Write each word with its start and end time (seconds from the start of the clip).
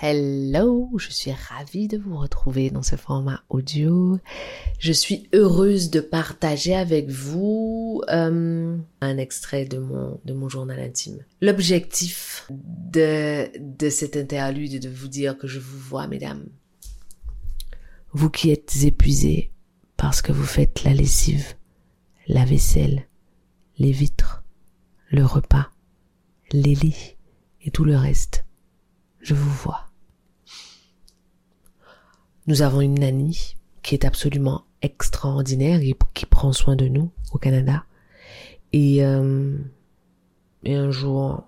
Hello, 0.00 0.90
je 0.96 1.10
suis 1.10 1.32
ravie 1.32 1.88
de 1.88 1.98
vous 1.98 2.16
retrouver 2.16 2.70
dans 2.70 2.84
ce 2.84 2.94
format 2.94 3.42
audio. 3.48 4.20
Je 4.78 4.92
suis 4.92 5.28
heureuse 5.32 5.90
de 5.90 5.98
partager 5.98 6.72
avec 6.76 7.08
vous 7.08 8.02
euh, 8.08 8.78
un 9.00 9.18
extrait 9.18 9.64
de 9.64 9.78
mon, 9.78 10.20
de 10.24 10.34
mon 10.34 10.48
journal 10.48 10.78
intime. 10.78 11.24
L'objectif 11.40 12.46
de, 12.48 13.50
de 13.58 13.90
cet 13.90 14.16
interlude 14.16 14.74
est 14.74 14.78
de 14.78 14.88
vous 14.88 15.08
dire 15.08 15.36
que 15.36 15.48
je 15.48 15.58
vous 15.58 15.78
vois, 15.78 16.06
mesdames. 16.06 16.46
Vous 18.12 18.30
qui 18.30 18.52
êtes 18.52 18.84
épuisées 18.84 19.50
parce 19.96 20.22
que 20.22 20.30
vous 20.30 20.46
faites 20.46 20.84
la 20.84 20.94
lessive, 20.94 21.54
la 22.28 22.44
vaisselle, 22.44 23.08
les 23.78 23.92
vitres, 23.92 24.44
le 25.10 25.24
repas, 25.24 25.70
les 26.52 26.76
lits 26.76 27.16
et 27.62 27.72
tout 27.72 27.84
le 27.84 27.96
reste. 27.96 28.44
Je 29.20 29.34
vous 29.34 29.50
vois. 29.50 29.87
Nous 32.48 32.62
avons 32.62 32.80
une 32.80 32.98
nanny 32.98 33.56
qui 33.82 33.94
est 33.94 34.06
absolument 34.06 34.64
extraordinaire 34.80 35.82
et 35.82 35.94
qui 36.14 36.24
prend 36.24 36.54
soin 36.54 36.76
de 36.76 36.88
nous 36.88 37.10
au 37.32 37.38
Canada. 37.38 37.84
Et, 38.72 39.04
euh, 39.04 39.58
et 40.64 40.74
un 40.74 40.90
jour, 40.90 41.46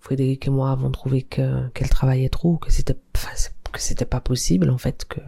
Frédéric 0.00 0.48
et 0.48 0.50
moi 0.50 0.72
avons 0.72 0.90
trouvé 0.90 1.22
que 1.22 1.68
qu'elle 1.68 1.88
travaillait 1.88 2.30
trop, 2.30 2.56
que 2.56 2.72
c'était 2.72 2.96
que 3.72 3.80
c'était 3.80 4.04
pas 4.04 4.20
possible 4.20 4.70
en 4.70 4.78
fait 4.78 5.04
que 5.04 5.20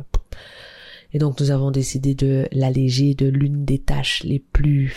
et 1.12 1.18
donc 1.18 1.38
nous 1.40 1.52
avons 1.52 1.70
décidé 1.70 2.14
de 2.14 2.48
l'alléger 2.50 3.14
de 3.14 3.26
l'une 3.26 3.64
des 3.64 3.78
tâches 3.78 4.24
les 4.24 4.40
plus 4.40 4.96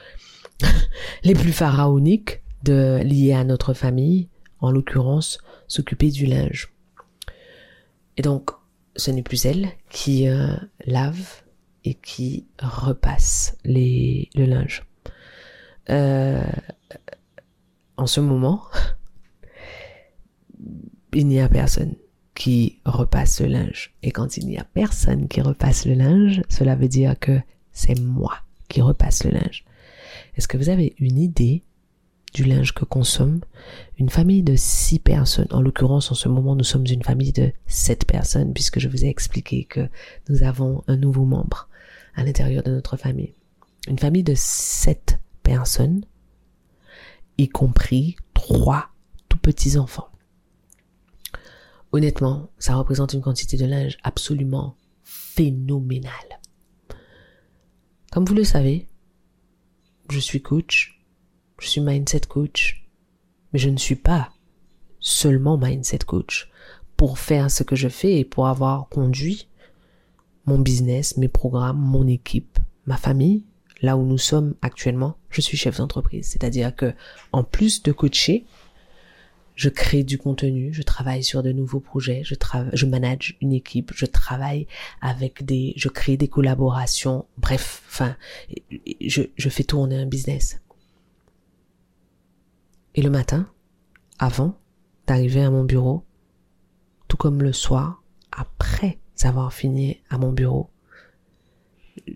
les 1.24 1.34
plus 1.34 1.52
pharaoniques 1.52 2.42
de 2.62 3.00
liées 3.02 3.32
à 3.32 3.44
notre 3.44 3.72
famille, 3.72 4.28
en 4.60 4.70
l'occurrence 4.70 5.38
s'occuper 5.66 6.10
du 6.10 6.26
linge. 6.26 6.74
Et 8.18 8.22
donc 8.22 8.50
ce 9.00 9.10
n'est 9.10 9.22
plus 9.22 9.46
elle 9.46 9.68
qui 9.88 10.28
euh, 10.28 10.54
lave 10.86 11.42
et 11.84 11.94
qui 11.94 12.46
repasse 12.60 13.56
les, 13.64 14.28
le 14.34 14.44
linge. 14.44 14.84
Euh, 15.88 16.44
en 17.96 18.06
ce 18.06 18.20
moment, 18.20 18.62
il 21.14 21.26
n'y 21.26 21.40
a 21.40 21.48
personne 21.48 21.96
qui 22.34 22.80
repasse 22.84 23.40
le 23.40 23.48
linge. 23.48 23.94
Et 24.02 24.12
quand 24.12 24.36
il 24.36 24.46
n'y 24.46 24.58
a 24.58 24.64
personne 24.64 25.28
qui 25.28 25.40
repasse 25.40 25.86
le 25.86 25.94
linge, 25.94 26.42
cela 26.48 26.76
veut 26.76 26.88
dire 26.88 27.18
que 27.18 27.40
c'est 27.72 27.98
moi 27.98 28.34
qui 28.68 28.82
repasse 28.82 29.24
le 29.24 29.30
linge. 29.30 29.64
Est-ce 30.36 30.46
que 30.46 30.56
vous 30.56 30.68
avez 30.68 30.94
une 30.98 31.18
idée 31.18 31.64
du 32.32 32.44
linge 32.44 32.72
que 32.74 32.84
consomme 32.84 33.40
une 33.98 34.10
famille 34.10 34.42
de 34.42 34.54
six 34.56 34.98
personnes. 34.98 35.48
En 35.50 35.60
l'occurrence, 35.60 36.10
en 36.10 36.14
ce 36.14 36.28
moment, 36.28 36.54
nous 36.54 36.64
sommes 36.64 36.86
une 36.86 37.02
famille 37.02 37.32
de 37.32 37.52
sept 37.66 38.04
personnes 38.04 38.52
puisque 38.52 38.78
je 38.78 38.88
vous 38.88 39.04
ai 39.04 39.08
expliqué 39.08 39.64
que 39.64 39.88
nous 40.28 40.42
avons 40.42 40.82
un 40.86 40.96
nouveau 40.96 41.24
membre 41.24 41.68
à 42.14 42.24
l'intérieur 42.24 42.62
de 42.62 42.70
notre 42.70 42.96
famille. 42.96 43.34
Une 43.88 43.98
famille 43.98 44.22
de 44.22 44.34
sept 44.36 45.20
personnes, 45.42 46.04
y 47.38 47.48
compris 47.48 48.16
trois 48.34 48.90
tout 49.28 49.38
petits 49.38 49.78
enfants. 49.78 50.08
Honnêtement, 51.92 52.50
ça 52.58 52.76
représente 52.76 53.14
une 53.14 53.22
quantité 53.22 53.56
de 53.56 53.66
linge 53.66 53.98
absolument 54.04 54.76
phénoménale. 55.02 56.12
Comme 58.12 58.24
vous 58.24 58.34
le 58.34 58.44
savez, 58.44 58.86
je 60.08 60.18
suis 60.18 60.42
coach 60.42 60.99
je 61.60 61.68
suis 61.68 61.80
mindset 61.80 62.22
coach, 62.28 62.84
mais 63.52 63.58
je 63.58 63.68
ne 63.68 63.76
suis 63.76 63.96
pas 63.96 64.30
seulement 64.98 65.56
mindset 65.56 66.00
coach. 66.06 66.50
Pour 66.96 67.18
faire 67.18 67.50
ce 67.50 67.62
que 67.62 67.76
je 67.76 67.88
fais 67.88 68.18
et 68.18 68.24
pour 68.24 68.48
avoir 68.48 68.88
conduit 68.88 69.48
mon 70.46 70.58
business, 70.58 71.16
mes 71.16 71.28
programmes, 71.28 71.78
mon 71.78 72.06
équipe, 72.06 72.58
ma 72.86 72.96
famille, 72.96 73.44
là 73.82 73.96
où 73.96 74.04
nous 74.04 74.18
sommes 74.18 74.54
actuellement, 74.62 75.16
je 75.30 75.40
suis 75.40 75.56
chef 75.56 75.78
d'entreprise. 75.78 76.26
C'est-à-dire 76.26 76.74
que, 76.74 76.92
en 77.32 77.44
plus 77.44 77.82
de 77.82 77.92
coacher, 77.92 78.44
je 79.54 79.68
crée 79.68 80.04
du 80.04 80.16
contenu, 80.16 80.72
je 80.72 80.82
travaille 80.82 81.22
sur 81.22 81.42
de 81.42 81.52
nouveaux 81.52 81.80
projets, 81.80 82.22
je 82.24 82.34
je 82.72 82.86
manage 82.86 83.36
une 83.40 83.52
équipe, 83.52 83.92
je 83.94 84.06
travaille 84.06 84.66
avec 85.02 85.44
des, 85.44 85.74
je 85.76 85.88
crée 85.88 86.16
des 86.16 86.28
collaborations, 86.28 87.26
bref, 87.36 87.82
enfin, 87.88 88.16
je, 89.00 89.22
je 89.36 89.48
fais 89.48 89.64
tourner 89.64 89.96
un 89.96 90.06
business. 90.06 90.60
Et 92.94 93.02
le 93.02 93.10
matin, 93.10 93.48
avant 94.18 94.58
d'arriver 95.06 95.42
à 95.42 95.50
mon 95.50 95.64
bureau, 95.64 96.04
tout 97.08 97.16
comme 97.16 97.42
le 97.42 97.52
soir, 97.52 98.02
après 98.32 98.98
avoir 99.22 99.52
fini 99.52 100.00
à 100.08 100.18
mon 100.18 100.32
bureau, 100.32 100.70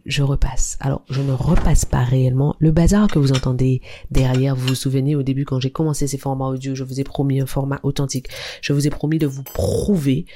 je 0.07 0.23
repasse. 0.23 0.79
Alors, 0.81 1.03
je 1.11 1.21
ne 1.21 1.33
repasse 1.33 1.85
pas 1.85 2.03
réellement. 2.03 2.57
Le 2.59 2.71
bazar 2.71 3.09
que 3.09 3.19
vous 3.19 3.33
entendez 3.33 3.83
derrière, 4.11 4.57
vous 4.57 4.69
vous 4.69 4.75
souvenez 4.75 5.15
au 5.17 5.23
début 5.23 5.45
quand 5.45 5.61
j'ai 5.61 5.71
commencé 5.71 6.07
ces 6.07 6.19
formats 6.19 6.47
audio, 6.47 6.75
je 6.75 6.85
vous 6.85 7.01
ai 7.01 7.05
promis 7.05 7.41
un 7.41 7.47
format 7.47 7.81
authentique. 7.83 8.29
Je 8.63 8.73
vous 8.73 8.87
ai 8.87 8.91
promis 8.91 9.19
de 9.19 9.27
vous 9.27 9.43
prouver 9.43 10.27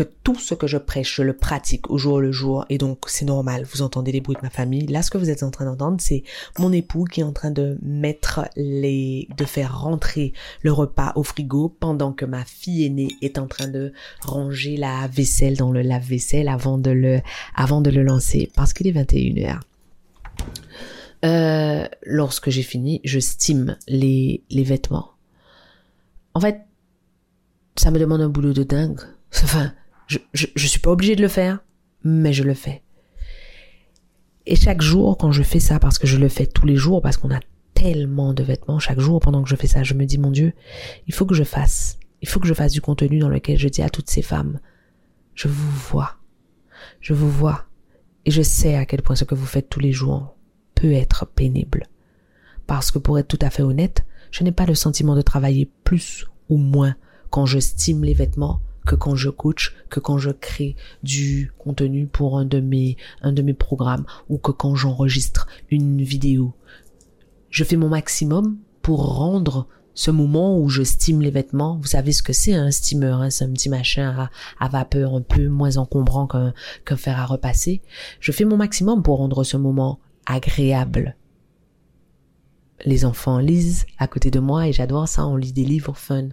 que 0.00 0.10
tout 0.24 0.36
ce 0.36 0.54
que 0.54 0.66
je 0.66 0.78
prêche, 0.78 1.16
je 1.16 1.22
le 1.22 1.34
pratique 1.34 1.90
au 1.90 1.98
jour 1.98 2.20
le 2.20 2.32
jour 2.32 2.64
et 2.70 2.78
donc 2.78 3.00
c'est 3.06 3.26
normal, 3.26 3.66
vous 3.70 3.82
entendez 3.82 4.12
les 4.12 4.22
bruits 4.22 4.36
de 4.36 4.40
ma 4.42 4.48
famille. 4.48 4.86
Là, 4.86 5.02
ce 5.02 5.10
que 5.10 5.18
vous 5.18 5.28
êtes 5.28 5.42
en 5.42 5.50
train 5.50 5.66
d'entendre, 5.66 5.98
c'est 6.00 6.22
mon 6.58 6.72
époux 6.72 7.04
qui 7.04 7.20
est 7.20 7.24
en 7.24 7.34
train 7.34 7.50
de 7.50 7.76
mettre 7.82 8.48
les, 8.56 9.28
de 9.36 9.44
faire 9.44 9.78
rentrer 9.78 10.32
le 10.62 10.72
repas 10.72 11.12
au 11.16 11.22
frigo 11.22 11.68
pendant 11.68 12.14
que 12.14 12.24
ma 12.24 12.46
fille 12.46 12.86
aînée 12.86 13.10
est 13.20 13.36
en 13.36 13.46
train 13.46 13.68
de 13.68 13.92
ranger 14.22 14.78
la 14.78 15.06
vaisselle 15.08 15.58
dans 15.58 15.70
le 15.70 15.82
lave-vaisselle 15.82 16.48
avant 16.48 16.78
de 16.78 16.90
le, 16.90 17.20
avant 17.54 17.82
de 17.82 17.90
le 17.90 18.02
lancer 18.02 18.50
parce 18.56 18.72
qu'il 18.72 18.86
est 18.86 18.92
21h. 18.92 19.60
Euh, 21.26 21.86
lorsque 22.04 22.48
j'ai 22.48 22.62
fini, 22.62 23.02
je 23.04 23.20
stime 23.20 23.76
les, 23.86 24.42
les 24.48 24.64
vêtements. 24.64 25.10
En 26.32 26.40
fait, 26.40 26.62
ça 27.76 27.90
me 27.90 27.98
demande 27.98 28.22
un 28.22 28.30
boulot 28.30 28.54
de 28.54 28.62
dingue. 28.62 29.00
Enfin, 29.44 29.72
je, 30.10 30.46
je, 30.54 30.66
suis 30.66 30.80
pas 30.80 30.90
obligée 30.90 31.14
de 31.14 31.22
le 31.22 31.28
faire, 31.28 31.60
mais 32.02 32.32
je 32.32 32.42
le 32.42 32.54
fais. 32.54 32.82
Et 34.46 34.56
chaque 34.56 34.82
jour, 34.82 35.16
quand 35.16 35.30
je 35.30 35.42
fais 35.42 35.60
ça, 35.60 35.78
parce 35.78 35.98
que 35.98 36.06
je 36.06 36.16
le 36.16 36.28
fais 36.28 36.46
tous 36.46 36.66
les 36.66 36.76
jours, 36.76 37.00
parce 37.00 37.16
qu'on 37.16 37.30
a 37.30 37.40
tellement 37.74 38.34
de 38.34 38.42
vêtements, 38.42 38.80
chaque 38.80 38.98
jour 38.98 39.20
pendant 39.20 39.42
que 39.42 39.48
je 39.48 39.54
fais 39.54 39.68
ça, 39.68 39.84
je 39.84 39.94
me 39.94 40.06
dis, 40.06 40.18
mon 40.18 40.32
Dieu, 40.32 40.52
il 41.06 41.14
faut 41.14 41.26
que 41.26 41.34
je 41.34 41.44
fasse, 41.44 41.98
il 42.22 42.28
faut 42.28 42.40
que 42.40 42.48
je 42.48 42.54
fasse 42.54 42.72
du 42.72 42.80
contenu 42.80 43.20
dans 43.20 43.28
lequel 43.28 43.56
je 43.56 43.68
dis 43.68 43.82
à 43.82 43.90
toutes 43.90 44.10
ces 44.10 44.22
femmes, 44.22 44.58
je 45.34 45.46
vous 45.46 45.70
vois, 45.70 46.16
je 47.00 47.14
vous 47.14 47.30
vois, 47.30 47.66
et 48.24 48.32
je 48.32 48.42
sais 48.42 48.74
à 48.74 48.86
quel 48.86 49.02
point 49.02 49.16
ce 49.16 49.24
que 49.24 49.36
vous 49.36 49.46
faites 49.46 49.68
tous 49.68 49.80
les 49.80 49.92
jours 49.92 50.34
peut 50.74 50.92
être 50.92 51.24
pénible. 51.24 51.84
Parce 52.66 52.90
que 52.90 52.98
pour 52.98 53.18
être 53.18 53.28
tout 53.28 53.38
à 53.42 53.50
fait 53.50 53.62
honnête, 53.62 54.04
je 54.32 54.42
n'ai 54.42 54.52
pas 54.52 54.66
le 54.66 54.74
sentiment 54.74 55.14
de 55.14 55.22
travailler 55.22 55.70
plus 55.84 56.26
ou 56.48 56.56
moins 56.56 56.96
quand 57.30 57.46
je 57.46 57.60
stime 57.60 58.02
les 58.02 58.14
vêtements 58.14 58.60
que 58.86 58.94
quand 58.94 59.16
je 59.16 59.30
coach, 59.30 59.74
que 59.88 60.00
quand 60.00 60.18
je 60.18 60.30
crée 60.30 60.76
du 61.02 61.52
contenu 61.58 62.06
pour 62.06 62.38
un 62.38 62.44
de 62.44 62.60
mes, 62.60 62.96
un 63.22 63.32
de 63.32 63.42
mes 63.42 63.54
programmes 63.54 64.04
ou 64.28 64.38
que 64.38 64.52
quand 64.52 64.74
j'enregistre 64.74 65.46
une 65.70 66.02
vidéo. 66.02 66.54
Je 67.50 67.64
fais 67.64 67.76
mon 67.76 67.88
maximum 67.88 68.58
pour 68.82 69.16
rendre 69.16 69.66
ce 69.94 70.10
moment 70.10 70.58
où 70.58 70.68
je 70.68 70.82
stime 70.82 71.20
les 71.20 71.30
vêtements, 71.30 71.76
vous 71.80 71.88
savez 71.88 72.12
ce 72.12 72.22
que 72.22 72.32
c'est 72.32 72.54
un 72.54 72.70
steamer, 72.70 73.22
hein, 73.22 73.30
c'est 73.30 73.44
un 73.44 73.52
petit 73.52 73.68
machin 73.68 74.28
à, 74.58 74.68
vapeur 74.68 75.14
un 75.14 75.20
peu 75.20 75.48
moins 75.48 75.76
encombrant 75.76 76.26
qu'un 76.26 76.54
qu'un 76.84 76.96
fer 76.96 77.18
à 77.18 77.26
repasser. 77.26 77.82
Je 78.20 78.32
fais 78.32 78.44
mon 78.44 78.56
maximum 78.56 79.02
pour 79.02 79.18
rendre 79.18 79.44
ce 79.44 79.56
moment 79.56 79.98
agréable 80.26 81.16
les 82.84 83.04
enfants 83.04 83.38
lisent 83.38 83.86
à 83.98 84.06
côté 84.06 84.30
de 84.30 84.40
moi 84.40 84.66
et 84.66 84.72
j'adore 84.72 85.08
ça, 85.08 85.26
on 85.26 85.36
lit 85.36 85.52
des 85.52 85.64
livres 85.64 85.96
fun. 85.96 86.28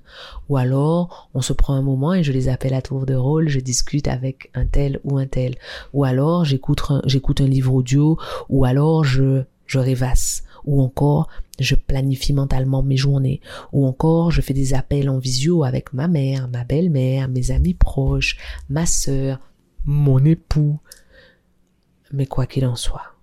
Ou 0.50 0.58
alors, 0.58 1.30
on 1.34 1.42
se 1.42 1.54
prend 1.54 1.74
un 1.74 1.82
moment 1.82 2.14
et 2.14 2.24
je 2.24 2.32
les 2.32 2.50
appelle 2.50 2.74
à 2.74 2.82
tour 2.82 3.06
de 3.06 3.16
rôle, 3.16 3.50
je 3.50 3.60
discute 3.60 4.08
avec 4.08 4.52
un 4.54 4.66
tel 4.66 5.00
ou 5.04 5.18
un 5.18 5.28
tel. 5.28 5.56
Ou 5.94 6.04
alors, 6.04 6.46
j'écoute 6.46 6.82
un, 6.90 7.02
j'écoute 7.06 7.42
un 7.42 7.48
livre 7.48 7.74
audio, 7.74 8.18
ou 8.50 8.66
alors 8.66 9.04
je, 9.04 9.44
je 9.66 9.80
rêvasse. 9.80 10.44
Ou 10.66 10.82
encore, 10.82 11.30
je 11.60 11.76
planifie 11.76 12.34
mentalement 12.34 12.84
mes 12.84 12.98
journées. 12.98 13.40
Ou 13.72 13.86
encore, 13.86 14.32
je 14.32 14.42
fais 14.42 14.54
des 14.54 14.74
appels 14.74 15.10
en 15.10 15.18
visio 15.18 15.64
avec 15.64 15.94
ma 15.94 16.08
mère, 16.08 16.50
ma 16.50 16.66
belle-mère, 16.66 17.30
mes 17.30 17.52
amis 17.52 17.74
proches, 17.74 18.38
ma 18.70 18.86
sœur, 18.86 19.40
mon 19.86 20.24
époux. 20.26 20.80
Mais 22.12 22.26
quoi 22.26 22.46
qu'il 22.46 22.66
en 22.66 22.76
soit, 22.76 23.14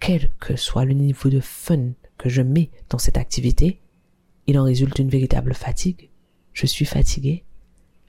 quel 0.00 0.28
que 0.40 0.56
soit 0.56 0.84
le 0.84 0.94
niveau 0.94 1.28
de 1.28 1.40
fun 1.40 1.92
que 2.24 2.30
je 2.30 2.40
mets 2.40 2.70
dans 2.88 2.96
cette 2.96 3.18
activité, 3.18 3.82
il 4.46 4.58
en 4.58 4.64
résulte 4.64 4.98
une 4.98 5.10
véritable 5.10 5.52
fatigue. 5.52 6.08
Je 6.54 6.64
suis 6.64 6.86
fatigué. 6.86 7.44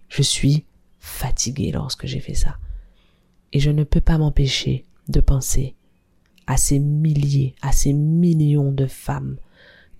Je 0.07 0.21
suis 0.21 0.63
fatigué 0.99 1.73
lorsque 1.73 2.05
j'ai 2.05 2.21
fait 2.21 2.33
ça. 2.33 2.57
Et 3.51 3.59
je 3.59 3.71
ne 3.71 3.83
peux 3.83 3.99
pas 3.99 4.17
m'empêcher 4.17 4.85
de 5.09 5.19
penser 5.19 5.75
à 6.47 6.55
ces 6.55 6.79
milliers, 6.79 7.55
à 7.61 7.73
ces 7.73 7.91
millions 7.91 8.71
de 8.71 8.85
femmes 8.85 9.35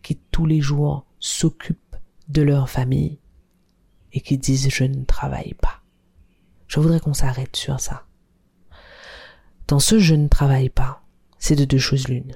qui 0.01 0.15
tous 0.31 0.45
les 0.45 0.61
jours 0.61 1.05
s'occupent 1.19 1.97
de 2.29 2.41
leur 2.41 2.69
famille 2.69 3.19
et 4.13 4.21
qui 4.21 4.37
disent 4.37 4.69
je 4.69 4.85
ne 4.85 5.03
travaille 5.03 5.55
pas. 5.55 5.81
Je 6.67 6.79
voudrais 6.79 7.01
qu'on 7.01 7.13
s'arrête 7.13 7.57
sur 7.57 7.81
ça. 7.81 8.05
Dans 9.67 9.79
ce 9.79 9.99
je 9.99 10.15
ne 10.15 10.29
travaille 10.29 10.69
pas, 10.69 11.03
c'est 11.37 11.57
de 11.57 11.65
deux 11.65 11.79
choses 11.79 12.07
l'une. 12.07 12.31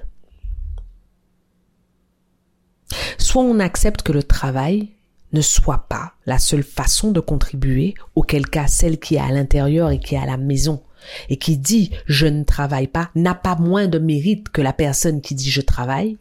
Soit 3.18 3.42
on 3.42 3.60
accepte 3.60 4.02
que 4.02 4.12
le 4.12 4.22
travail 4.22 4.90
ne 5.32 5.40
soit 5.40 5.86
pas 5.88 6.12
la 6.26 6.38
seule 6.38 6.62
façon 6.62 7.12
de 7.12 7.20
contribuer, 7.20 7.94
auquel 8.14 8.48
cas 8.48 8.66
celle 8.66 8.98
qui 8.98 9.14
est 9.16 9.20
à 9.20 9.30
l'intérieur 9.30 9.90
et 9.90 10.00
qui 10.00 10.14
est 10.14 10.18
à 10.18 10.26
la 10.26 10.36
maison 10.36 10.82
et 11.28 11.36
qui 11.36 11.56
dit 11.56 11.90
je 12.06 12.26
ne 12.26 12.44
travaille 12.44 12.86
pas 12.86 13.10
n'a 13.14 13.34
pas 13.34 13.56
moins 13.56 13.86
de 13.86 13.98
mérite 13.98 14.48
que 14.48 14.62
la 14.62 14.72
personne 14.72 15.20
qui 15.20 15.34
dit 15.34 15.50
je 15.50 15.60
travaille. 15.60 16.18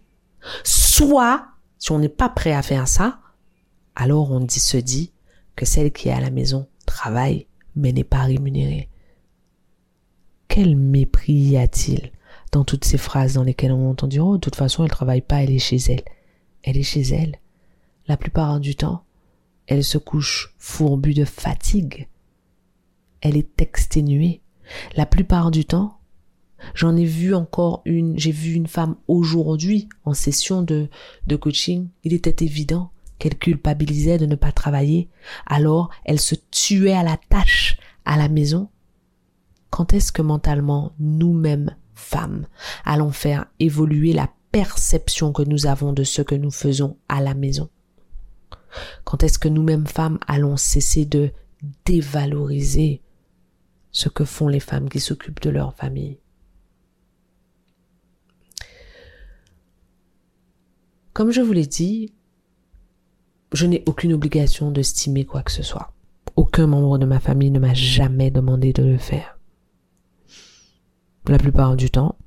Soit, 0.63 1.45
si 1.77 1.91
on 1.91 1.99
n'est 1.99 2.09
pas 2.09 2.29
prêt 2.29 2.53
à 2.53 2.61
faire 2.61 2.87
ça, 2.87 3.19
alors 3.95 4.31
on 4.31 4.39
dit, 4.39 4.59
se 4.59 4.77
dit 4.77 5.11
que 5.55 5.65
celle 5.65 5.91
qui 5.91 6.09
est 6.09 6.13
à 6.13 6.21
la 6.21 6.29
maison 6.29 6.67
travaille 6.85 7.47
mais 7.75 7.91
n'est 7.91 8.03
pas 8.03 8.23
rémunérée. 8.23 8.89
Quel 10.47 10.75
mépris 10.75 11.33
y 11.33 11.57
a-t-il 11.57 12.11
dans 12.51 12.63
toutes 12.63 12.85
ces 12.85 12.97
phrases 12.97 13.33
dans 13.33 13.43
lesquelles 13.43 13.71
on 13.71 13.91
entend 13.91 14.07
dire 14.07 14.25
oh 14.25 14.35
de 14.35 14.39
toute 14.39 14.55
façon 14.55 14.83
elle 14.83 14.89
travaille 14.89 15.21
pas, 15.21 15.43
elle 15.43 15.51
est 15.51 15.59
chez 15.59 15.77
elle. 15.89 16.03
Elle 16.63 16.77
est 16.77 16.83
chez 16.83 17.01
elle. 17.01 17.39
La 18.07 18.17
plupart 18.17 18.59
du 18.59 18.75
temps, 18.75 19.03
elle 19.67 19.83
se 19.83 19.97
couche 19.97 20.55
fourbue 20.57 21.13
de 21.13 21.25
fatigue. 21.25 22.07
Elle 23.21 23.37
est 23.37 23.61
exténuée. 23.61 24.41
La 24.95 25.05
plupart 25.05 25.51
du 25.51 25.65
temps, 25.65 25.99
j'en 26.73 26.95
ai 26.95 27.05
vu 27.05 27.35
encore 27.35 27.81
une, 27.85 28.17
j'ai 28.17 28.31
vu 28.31 28.53
une 28.53 28.67
femme 28.67 28.95
aujourd'hui 29.07 29.89
en 30.05 30.13
session 30.13 30.61
de, 30.61 30.89
de 31.27 31.35
coaching. 31.35 31.89
Il 32.03 32.13
était 32.13 32.43
évident 32.43 32.91
qu'elle 33.19 33.37
culpabilisait 33.37 34.17
de 34.17 34.25
ne 34.25 34.35
pas 34.35 34.51
travailler. 34.51 35.09
Alors, 35.45 35.89
elle 36.05 36.19
se 36.19 36.35
tuait 36.51 36.93
à 36.93 37.03
la 37.03 37.17
tâche 37.29 37.77
à 38.05 38.17
la 38.17 38.29
maison. 38.29 38.69
Quand 39.69 39.93
est-ce 39.93 40.11
que 40.11 40.21
mentalement, 40.21 40.93
nous-mêmes, 40.99 41.75
femmes, 41.93 42.47
allons 42.85 43.11
faire 43.11 43.45
évoluer 43.59 44.13
la 44.13 44.29
perception 44.51 45.31
que 45.31 45.43
nous 45.43 45.65
avons 45.65 45.93
de 45.93 46.03
ce 46.03 46.21
que 46.21 46.35
nous 46.35 46.51
faisons 46.51 46.97
à 47.07 47.21
la 47.21 47.33
maison? 47.33 47.69
Quand 49.03 49.23
est-ce 49.23 49.39
que 49.39 49.47
nous-mêmes, 49.47 49.87
femmes, 49.87 50.19
allons 50.27 50.57
cesser 50.57 51.05
de 51.05 51.31
dévaloriser 51.85 53.01
ce 53.91 54.09
que 54.09 54.25
font 54.25 54.47
les 54.47 54.59
femmes 54.59 54.89
qui 54.89 54.99
s'occupent 54.99 55.41
de 55.41 55.49
leur 55.49 55.73
famille? 55.73 56.19
Comme 61.13 61.31
je 61.31 61.41
vous 61.41 61.51
l'ai 61.51 61.65
dit, 61.65 62.13
je 63.51 63.65
n'ai 63.65 63.83
aucune 63.87 64.13
obligation 64.13 64.71
de 64.71 64.81
stimer 64.81 65.25
quoi 65.25 65.41
que 65.43 65.51
ce 65.51 65.63
soit. 65.63 65.93
Aucun 66.35 66.67
membre 66.67 66.97
de 66.97 67.05
ma 67.05 67.19
famille 67.19 67.51
ne 67.51 67.59
m'a 67.59 67.73
jamais 67.73 68.31
demandé 68.31 68.71
de 68.71 68.83
le 68.83 68.97
faire. 68.97 69.37
La 71.27 71.37
plupart 71.37 71.75
du 71.75 71.89
temps, 71.89 72.17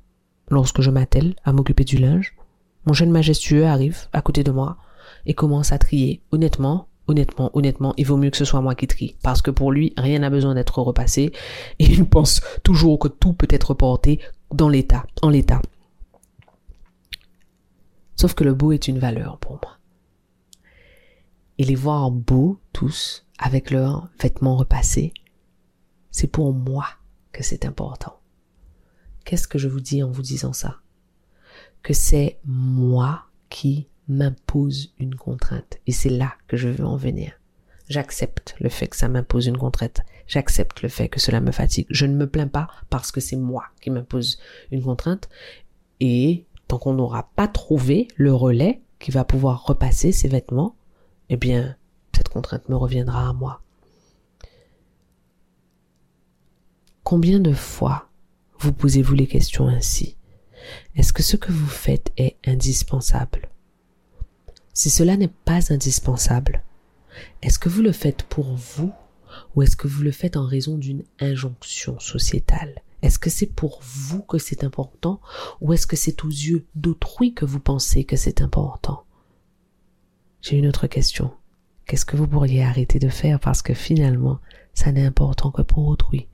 lorsque 0.53 0.81
je 0.81 0.91
m'attelle 0.91 1.35
à 1.43 1.51
m'occuper 1.51 1.83
du 1.83 1.97
linge, 1.97 2.35
mon 2.85 2.93
jeune 2.93 3.11
majestueux 3.11 3.65
arrive 3.65 4.07
à 4.13 4.21
côté 4.21 4.43
de 4.43 4.51
moi 4.51 4.77
et 5.25 5.33
commence 5.33 5.71
à 5.71 5.77
trier. 5.77 6.21
Honnêtement, 6.31 6.87
honnêtement, 7.07 7.49
honnêtement, 7.53 7.93
il 7.97 8.05
vaut 8.05 8.17
mieux 8.17 8.29
que 8.29 8.37
ce 8.37 8.45
soit 8.45 8.61
moi 8.61 8.75
qui 8.75 8.87
trie. 8.87 9.15
Parce 9.23 9.41
que 9.41 9.51
pour 9.51 9.71
lui, 9.71 9.93
rien 9.97 10.19
n'a 10.19 10.29
besoin 10.29 10.55
d'être 10.55 10.79
repassé. 10.79 11.31
Et 11.79 11.85
il 11.85 12.05
pense 12.07 12.41
toujours 12.63 12.99
que 12.99 13.07
tout 13.07 13.33
peut 13.33 13.47
être 13.49 13.73
porté 13.73 14.19
dans 14.51 14.69
l'état, 14.69 15.05
en 15.21 15.29
l'état. 15.29 15.61
Sauf 18.15 18.33
que 18.33 18.43
le 18.43 18.53
beau 18.53 18.71
est 18.71 18.87
une 18.87 18.99
valeur 18.99 19.37
pour 19.39 19.59
moi. 19.61 19.77
Et 21.57 21.63
les 21.63 21.75
voir 21.75 22.11
beaux, 22.11 22.59
tous, 22.71 23.25
avec 23.37 23.71
leurs 23.71 24.07
vêtements 24.21 24.55
repassés, 24.55 25.13
c'est 26.11 26.27
pour 26.27 26.53
moi 26.53 26.85
que 27.31 27.43
c'est 27.43 27.65
important. 27.65 28.15
Qu'est-ce 29.23 29.47
que 29.47 29.57
je 29.57 29.67
vous 29.67 29.79
dis 29.79 30.03
en 30.03 30.11
vous 30.11 30.21
disant 30.21 30.53
ça? 30.53 30.79
Que 31.81 31.93
c'est 31.93 32.39
moi 32.45 33.25
qui 33.49 33.87
m'impose 34.07 34.93
une 34.99 35.15
contrainte. 35.15 35.79
Et 35.87 35.91
c'est 35.91 36.09
là 36.09 36.33
que 36.47 36.57
je 36.57 36.69
veux 36.69 36.85
en 36.85 36.97
venir. 36.97 37.33
J'accepte 37.89 38.55
le 38.59 38.69
fait 38.69 38.87
que 38.87 38.95
ça 38.95 39.09
m'impose 39.09 39.47
une 39.47 39.57
contrainte. 39.57 40.01
J'accepte 40.27 40.81
le 40.81 40.89
fait 40.89 41.09
que 41.09 41.19
cela 41.19 41.41
me 41.41 41.51
fatigue. 41.51 41.85
Je 41.89 42.05
ne 42.05 42.15
me 42.15 42.27
plains 42.27 42.47
pas 42.47 42.67
parce 42.89 43.11
que 43.11 43.21
c'est 43.21 43.35
moi 43.35 43.65
qui 43.81 43.89
m'impose 43.89 44.39
une 44.71 44.83
contrainte. 44.83 45.29
Et 45.99 46.45
tant 46.67 46.79
qu'on 46.79 46.93
n'aura 46.93 47.29
pas 47.35 47.47
trouvé 47.47 48.07
le 48.15 48.33
relais 48.33 48.81
qui 48.99 49.11
va 49.11 49.25
pouvoir 49.25 49.65
repasser 49.65 50.11
ces 50.11 50.29
vêtements, 50.29 50.75
eh 51.29 51.37
bien, 51.37 51.75
cette 52.15 52.29
contrainte 52.29 52.69
me 52.69 52.75
reviendra 52.75 53.29
à 53.29 53.33
moi. 53.33 53.61
Combien 57.03 57.39
de 57.39 57.53
fois 57.53 58.09
vous 58.63 58.71
posez-vous 58.71 59.13
les 59.13 59.27
questions 59.27 59.67
ainsi. 59.67 60.15
Est-ce 60.95 61.11
que 61.11 61.21
ce 61.21 61.35
que 61.35 61.51
vous 61.51 61.67
faites 61.67 62.13
est 62.15 62.37
indispensable? 62.45 63.49
Si 64.73 64.89
cela 64.89 65.17
n'est 65.17 65.27
pas 65.27 65.73
indispensable, 65.73 66.63
est-ce 67.41 67.59
que 67.59 67.67
vous 67.67 67.81
le 67.81 67.91
faites 67.91 68.23
pour 68.23 68.55
vous 68.55 68.93
ou 69.53 69.63
est-ce 69.63 69.75
que 69.75 69.89
vous 69.89 70.01
le 70.01 70.13
faites 70.13 70.37
en 70.37 70.45
raison 70.45 70.77
d'une 70.77 71.03
injonction 71.19 71.99
sociétale? 71.99 72.81
Est-ce 73.01 73.19
que 73.19 73.29
c'est 73.29 73.53
pour 73.53 73.81
vous 73.83 74.21
que 74.21 74.37
c'est 74.37 74.63
important 74.63 75.19
ou 75.59 75.73
est-ce 75.73 75.85
que 75.85 75.97
c'est 75.97 76.23
aux 76.23 76.29
yeux 76.29 76.65
d'autrui 76.73 77.33
que 77.33 77.43
vous 77.43 77.59
pensez 77.59 78.05
que 78.05 78.15
c'est 78.15 78.41
important? 78.41 79.03
J'ai 80.41 80.57
une 80.57 80.67
autre 80.67 80.87
question. 80.87 81.33
Qu'est-ce 81.85 82.05
que 82.05 82.15
vous 82.15 82.29
pourriez 82.29 82.63
arrêter 82.63 82.97
de 82.97 83.09
faire 83.09 83.41
parce 83.41 83.61
que 83.61 83.73
finalement, 83.73 84.39
ça 84.73 84.93
n'est 84.93 85.05
important 85.05 85.51
que 85.51 85.63
pour 85.63 85.85
autrui? 85.87 86.29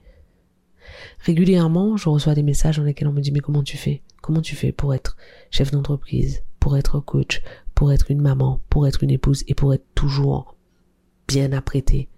Régulièrement, 1.19 1.97
je 1.97 2.09
reçois 2.09 2.35
des 2.35 2.43
messages 2.43 2.77
dans 2.77 2.83
lesquels 2.83 3.07
on 3.07 3.13
me 3.13 3.21
dit 3.21 3.31
mais 3.31 3.39
comment 3.39 3.63
tu 3.63 3.77
fais? 3.77 4.01
Comment 4.21 4.41
tu 4.41 4.55
fais 4.55 4.71
pour 4.71 4.93
être 4.93 5.17
chef 5.51 5.71
d'entreprise, 5.71 6.43
pour 6.59 6.77
être 6.77 6.99
coach, 6.99 7.41
pour 7.75 7.91
être 7.91 8.11
une 8.11 8.21
maman, 8.21 8.61
pour 8.69 8.87
être 8.87 9.03
une 9.03 9.11
épouse 9.11 9.43
et 9.47 9.55
pour 9.55 9.73
être 9.73 9.85
toujours 9.95 10.55
bien 11.27 11.51
apprêtée? 11.53 12.09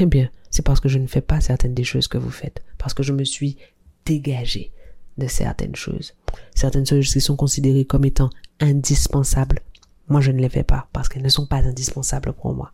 Eh 0.00 0.06
bien, 0.06 0.30
c'est 0.50 0.64
parce 0.64 0.80
que 0.80 0.88
je 0.88 0.98
ne 0.98 1.06
fais 1.06 1.20
pas 1.20 1.40
certaines 1.40 1.74
des 1.74 1.84
choses 1.84 2.08
que 2.08 2.18
vous 2.18 2.30
faites, 2.30 2.62
parce 2.78 2.94
que 2.94 3.02
je 3.02 3.12
me 3.12 3.24
suis 3.24 3.56
dégagée 4.04 4.72
de 5.16 5.26
certaines 5.26 5.76
choses. 5.76 6.14
Certaines 6.54 6.86
choses 6.86 7.12
qui 7.12 7.20
sont 7.20 7.36
considérées 7.36 7.84
comme 7.84 8.04
étant 8.04 8.30
indispensables. 8.60 9.60
Moi, 10.08 10.20
je 10.20 10.30
ne 10.30 10.40
les 10.40 10.48
fais 10.48 10.64
pas 10.64 10.88
parce 10.92 11.08
qu'elles 11.08 11.22
ne 11.22 11.28
sont 11.28 11.46
pas 11.46 11.58
indispensables 11.58 12.32
pour 12.32 12.54
moi. 12.54 12.72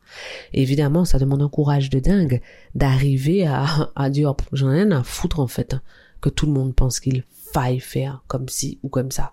évidemment, 0.52 1.04
ça 1.04 1.18
demande 1.18 1.42
un 1.42 1.48
courage 1.48 1.90
de 1.90 1.98
dingue 1.98 2.40
d'arriver 2.74 3.46
à, 3.46 3.90
à 3.96 4.10
dire, 4.10 4.34
j'en 4.52 4.70
ai 4.70 4.82
rien 4.82 4.90
à 4.92 5.02
foutre 5.02 5.40
en 5.40 5.46
fait, 5.46 5.76
que 6.20 6.28
tout 6.28 6.46
le 6.46 6.52
monde 6.52 6.74
pense 6.74 7.00
qu'il 7.00 7.24
faille 7.52 7.80
faire 7.80 8.22
comme 8.28 8.48
ci 8.48 8.78
ou 8.82 8.88
comme 8.88 9.10
ça. 9.10 9.32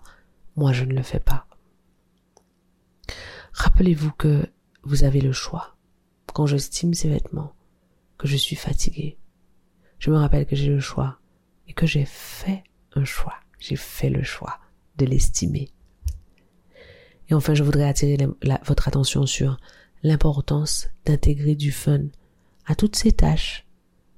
Moi, 0.56 0.72
je 0.72 0.84
ne 0.84 0.94
le 0.94 1.02
fais 1.02 1.20
pas. 1.20 1.46
Rappelez-vous 3.52 4.12
que 4.12 4.46
vous 4.82 5.04
avez 5.04 5.20
le 5.20 5.32
choix. 5.32 5.76
Quand 6.34 6.46
j'estime 6.46 6.94
ces 6.94 7.08
vêtements, 7.08 7.54
que 8.18 8.26
je 8.26 8.36
suis 8.36 8.56
fatiguée, 8.56 9.18
je 9.98 10.10
me 10.10 10.16
rappelle 10.16 10.46
que 10.46 10.56
j'ai 10.56 10.68
le 10.68 10.80
choix 10.80 11.18
et 11.68 11.72
que 11.72 11.86
j'ai 11.86 12.04
fait 12.04 12.64
un 12.94 13.04
choix. 13.04 13.34
J'ai 13.58 13.76
fait 13.76 14.10
le 14.10 14.22
choix 14.22 14.58
de 14.96 15.06
l'estimer. 15.06 15.71
Et 17.32 17.34
enfin, 17.34 17.54
je 17.54 17.62
voudrais 17.62 17.88
attirer 17.88 18.28
votre 18.66 18.88
attention 18.88 19.24
sur 19.24 19.56
l'importance 20.02 20.88
d'intégrer 21.06 21.54
du 21.54 21.72
fun 21.72 22.02
à 22.66 22.74
toutes 22.74 22.94
ces 22.94 23.12
tâches 23.12 23.66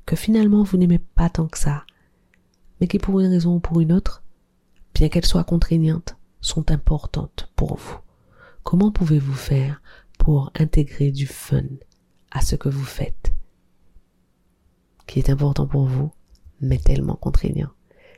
que 0.04 0.16
finalement 0.16 0.64
vous 0.64 0.76
n'aimez 0.78 0.98
pas 0.98 1.30
tant 1.30 1.46
que 1.46 1.56
ça, 1.56 1.84
mais 2.80 2.88
qui 2.88 2.98
pour 2.98 3.20
une 3.20 3.30
raison 3.30 3.54
ou 3.54 3.60
pour 3.60 3.80
une 3.80 3.92
autre, 3.92 4.24
bien 4.96 5.08
qu'elles 5.08 5.26
soient 5.26 5.44
contraignantes, 5.44 6.16
sont 6.40 6.72
importantes 6.72 7.52
pour 7.54 7.76
vous. 7.76 7.98
Comment 8.64 8.90
pouvez-vous 8.90 9.32
faire 9.32 9.80
pour 10.18 10.50
intégrer 10.58 11.12
du 11.12 11.28
fun 11.28 11.62
à 12.32 12.40
ce 12.40 12.56
que 12.56 12.68
vous 12.68 12.82
faites, 12.82 13.32
qui 15.06 15.20
est 15.20 15.30
important 15.30 15.68
pour 15.68 15.84
vous, 15.84 16.10
mais 16.60 16.78
tellement 16.78 17.14
contraignant? 17.14 17.70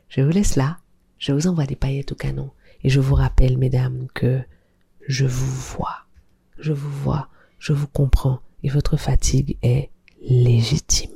Je 0.08 0.22
vous 0.22 0.30
laisse 0.30 0.56
là, 0.56 0.78
je 1.18 1.34
vous 1.34 1.48
envoie 1.48 1.66
des 1.66 1.76
paillettes 1.76 2.12
au 2.12 2.16
canon, 2.16 2.50
et 2.82 2.88
je 2.88 3.00
vous 3.00 3.14
rappelle, 3.14 3.58
mesdames, 3.58 4.06
que 4.14 4.40
je 5.06 5.24
vous 5.26 5.76
vois, 5.76 6.06
je 6.58 6.72
vous 6.72 6.90
vois, 6.90 7.28
je 7.58 7.72
vous 7.72 7.86
comprends, 7.86 8.40
et 8.62 8.68
votre 8.68 8.96
fatigue 8.96 9.56
est 9.62 9.90
légitime. 10.22 11.15